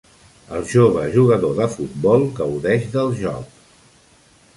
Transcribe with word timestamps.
El 0.59 0.63
jove 0.69 1.03
jugador 1.15 1.53
de 1.59 1.67
futbol 1.73 2.25
gaudeix 2.39 2.89
del 2.95 3.13
joc. 3.21 3.61